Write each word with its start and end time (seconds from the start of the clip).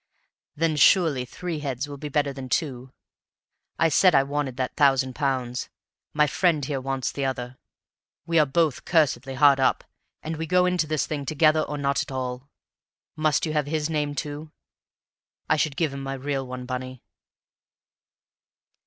"Then 0.55 0.77
surely 0.77 1.25
three 1.25 1.59
heads 1.59 1.87
will 1.87 1.95
be 1.99 2.09
better 2.09 2.33
than 2.33 2.49
two. 2.49 2.91
I 3.77 3.89
said 3.89 4.15
I 4.15 4.23
wanted 4.23 4.57
that 4.57 4.75
thousand 4.75 5.13
pounds; 5.13 5.69
my 6.11 6.25
friend 6.25 6.65
here 6.65 6.81
wants 6.81 7.11
the 7.11 7.23
other. 7.23 7.59
We 8.25 8.39
are 8.39 8.47
both 8.47 8.83
cursedly 8.83 9.35
hard 9.35 9.59
up, 9.59 9.83
and 10.23 10.37
we 10.37 10.47
go 10.47 10.65
into 10.65 10.87
this 10.87 11.05
thing 11.05 11.23
together 11.23 11.61
or 11.61 11.77
not 11.77 12.01
at 12.01 12.11
all. 12.11 12.49
Must 13.15 13.45
you 13.45 13.53
have 13.53 13.67
his 13.67 13.91
name 13.91 14.15
too? 14.15 14.51
I 15.47 15.55
should 15.55 15.77
give 15.77 15.93
him 15.93 16.01
my 16.01 16.15
real 16.15 16.47
one, 16.47 16.65
Bunny." 16.65 17.03